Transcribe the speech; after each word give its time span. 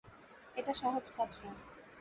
এটা 0.55 0.73
সহজ 0.73 1.05
কাজ 1.17 1.31
নয়। 1.41 1.57